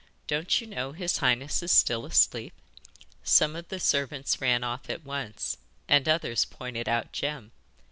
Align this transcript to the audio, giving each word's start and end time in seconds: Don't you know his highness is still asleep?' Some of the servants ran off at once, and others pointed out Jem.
Don't 0.25 0.59
you 0.59 0.65
know 0.65 0.93
his 0.93 1.19
highness 1.19 1.61
is 1.61 1.71
still 1.71 2.07
asleep?' 2.07 2.55
Some 3.23 3.55
of 3.55 3.67
the 3.69 3.79
servants 3.79 4.41
ran 4.41 4.63
off 4.63 4.89
at 4.89 5.03
once, 5.05 5.57
and 5.87 6.09
others 6.09 6.43
pointed 6.43 6.89
out 6.89 7.11
Jem. 7.13 7.51